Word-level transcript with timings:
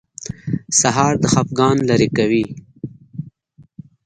سهار 0.79 1.13
د 1.19 1.25
خفګان 1.33 1.77
لرې 1.89 2.09
کوي. 2.17 2.45